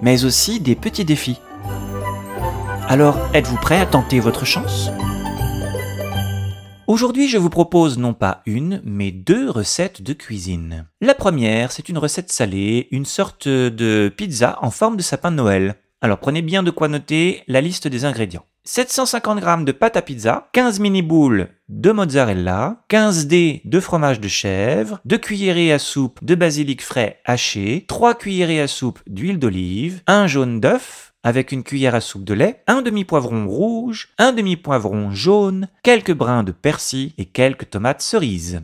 [0.00, 1.40] mais aussi des petits défis.
[2.88, 4.90] Alors, êtes-vous prêt à tenter votre chance?
[6.86, 10.86] Aujourd'hui, je vous propose non pas une, mais deux recettes de cuisine.
[11.00, 15.36] La première, c'est une recette salée, une sorte de pizza en forme de sapin de
[15.36, 15.74] Noël.
[16.02, 18.44] Alors prenez bien de quoi noter la liste des ingrédients.
[18.64, 24.20] 750 g de pâte à pizza, 15 mini boules de mozzarella, 15 dés de fromage
[24.20, 29.38] de chèvre, 2 cuillerées à soupe de basilic frais haché, 3 cuillerées à soupe d'huile
[29.38, 34.32] d'olive, un jaune d'œuf avec une cuillère à soupe de lait, un demi-poivron rouge, un
[34.32, 38.62] demi-poivron jaune, quelques brins de persil et quelques tomates cerises.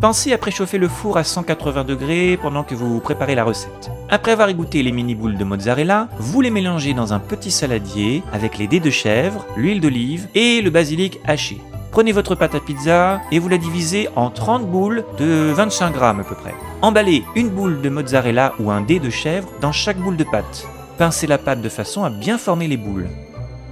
[0.00, 3.90] Pensez à préchauffer le four à 180 degrés pendant que vous préparez la recette.
[4.10, 8.22] Après avoir égoutté les mini boules de mozzarella, vous les mélangez dans un petit saladier
[8.32, 11.60] avec les dés de chèvre, l'huile d'olive et le basilic haché.
[11.90, 16.20] Prenez votre pâte à pizza et vous la divisez en 30 boules de 25 grammes
[16.20, 16.54] à peu près.
[16.82, 20.66] Emballez une boule de mozzarella ou un dé de chèvre dans chaque boule de pâte.
[20.98, 23.08] Pincez la pâte de façon à bien former les boules.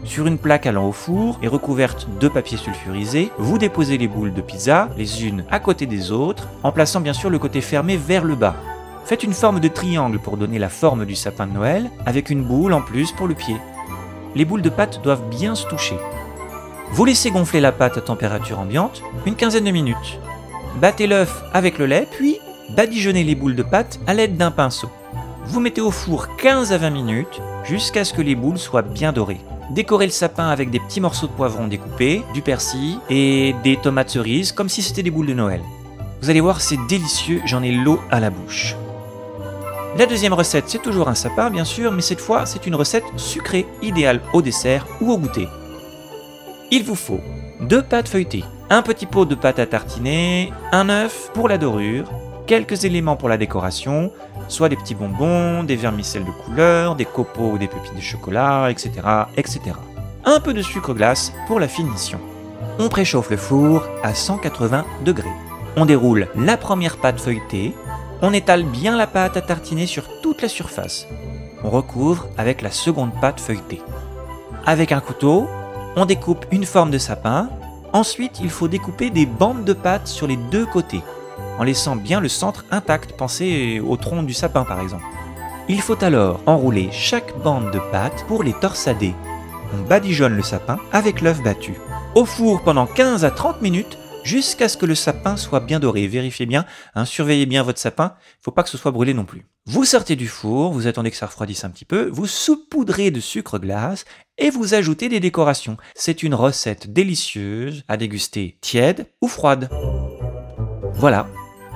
[0.05, 4.35] Sur une plaque allant au four et recouverte de papier sulfurisé, vous déposez les boules
[4.35, 7.97] de pizza, les unes à côté des autres, en plaçant bien sûr le côté fermé
[7.97, 8.57] vers le bas.
[9.05, 12.43] Faites une forme de triangle pour donner la forme du sapin de Noël, avec une
[12.43, 13.57] boule en plus pour le pied.
[14.35, 15.97] Les boules de pâte doivent bien se toucher.
[16.91, 20.19] Vous laissez gonfler la pâte à température ambiante une quinzaine de minutes.
[20.81, 22.39] Battez l'œuf avec le lait, puis
[22.71, 24.91] badigeonnez les boules de pâte à l'aide d'un pinceau.
[25.47, 29.13] Vous mettez au four 15 à 20 minutes jusqu'à ce que les boules soient bien
[29.13, 29.41] dorées.
[29.73, 34.11] Décorez le sapin avec des petits morceaux de poivron découpés, du persil et des tomates
[34.11, 35.63] cerises comme si c'était des boules de Noël.
[36.21, 38.77] Vous allez voir, c'est délicieux, j'en ai l'eau à la bouche.
[39.97, 43.05] La deuxième recette, c'est toujours un sapin bien sûr, mais cette fois c'est une recette
[43.17, 45.49] sucrée, idéale au dessert ou au goûter.
[46.71, 47.21] Il vous faut
[47.63, 52.11] deux pâtes feuilletées, un petit pot de pâte à tartiner, un œuf pour la dorure,
[52.47, 54.13] quelques éléments pour la décoration,
[54.53, 58.71] soit des petits bonbons, des vermicelles de couleur, des copeaux ou des pépites de chocolat,
[58.71, 58.91] etc.,
[59.37, 59.61] etc.
[60.25, 62.21] Un peu de sucre glace pour la finition.
[62.79, 65.29] On préchauffe le four à 180 degrés.
[65.77, 67.75] On déroule la première pâte feuilletée,
[68.21, 71.07] on étale bien la pâte à tartiner sur toute la surface.
[71.65, 73.81] On recouvre avec la seconde pâte feuilletée.
[74.67, 75.49] Avec un couteau,
[75.97, 77.49] on découpe une forme de sapin.
[77.95, 81.03] Ensuite, il faut découper des bandes de pâte sur les deux côtés
[81.59, 85.05] en laissant bien le centre intact, pensez au tronc du sapin par exemple.
[85.69, 89.15] Il faut alors enrouler chaque bande de pâte pour les torsader.
[89.75, 91.75] On badigeonne le sapin avec l'œuf battu.
[92.15, 96.07] Au four pendant 15 à 30 minutes jusqu'à ce que le sapin soit bien doré.
[96.07, 96.65] Vérifiez bien,
[96.95, 99.47] hein, surveillez bien votre sapin, il ne faut pas que ce soit brûlé non plus.
[99.67, 103.21] Vous sortez du four, vous attendez que ça refroidisse un petit peu, vous saupoudrez de
[103.21, 104.05] sucre glace
[104.39, 105.77] et vous ajoutez des décorations.
[105.95, 109.69] C'est une recette délicieuse à déguster tiède ou froide.
[110.95, 111.29] Voilà,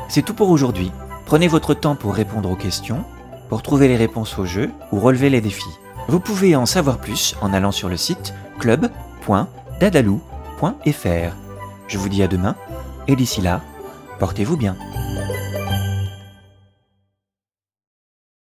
[0.09, 0.93] c'est tout pour aujourd'hui.
[1.25, 3.05] Prenez votre temps pour répondre aux questions,
[3.49, 5.65] pour trouver les réponses au jeu ou relever les défis.
[6.09, 11.37] Vous pouvez en savoir plus en allant sur le site club.dadalou.fr.
[11.89, 12.55] Je vous dis à demain
[13.09, 13.63] et d'ici là,
[14.19, 14.77] portez-vous bien.